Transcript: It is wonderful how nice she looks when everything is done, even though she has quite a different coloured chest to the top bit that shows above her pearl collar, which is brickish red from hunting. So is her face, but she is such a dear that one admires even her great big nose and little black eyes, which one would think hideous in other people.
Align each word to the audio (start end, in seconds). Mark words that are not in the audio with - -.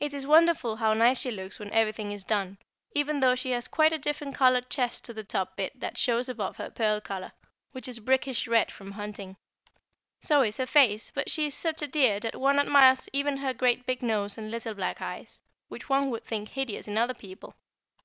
It 0.00 0.12
is 0.12 0.26
wonderful 0.26 0.74
how 0.74 0.92
nice 0.92 1.20
she 1.20 1.30
looks 1.30 1.60
when 1.60 1.70
everything 1.70 2.10
is 2.10 2.24
done, 2.24 2.58
even 2.96 3.20
though 3.20 3.36
she 3.36 3.52
has 3.52 3.68
quite 3.68 3.92
a 3.92 3.96
different 3.96 4.34
coloured 4.34 4.68
chest 4.68 5.04
to 5.04 5.14
the 5.14 5.22
top 5.22 5.54
bit 5.54 5.78
that 5.78 5.96
shows 5.96 6.28
above 6.28 6.56
her 6.56 6.68
pearl 6.68 7.00
collar, 7.00 7.30
which 7.70 7.86
is 7.86 8.00
brickish 8.00 8.48
red 8.48 8.72
from 8.72 8.90
hunting. 8.90 9.36
So 10.20 10.42
is 10.42 10.56
her 10.56 10.66
face, 10.66 11.12
but 11.14 11.30
she 11.30 11.46
is 11.46 11.54
such 11.54 11.80
a 11.80 11.86
dear 11.86 12.18
that 12.18 12.40
one 12.40 12.58
admires 12.58 13.08
even 13.12 13.36
her 13.36 13.54
great 13.54 13.86
big 13.86 14.02
nose 14.02 14.36
and 14.36 14.50
little 14.50 14.74
black 14.74 15.00
eyes, 15.00 15.40
which 15.68 15.88
one 15.88 16.10
would 16.10 16.24
think 16.24 16.48
hideous 16.48 16.88
in 16.88 16.98
other 16.98 17.14
people. 17.14 17.54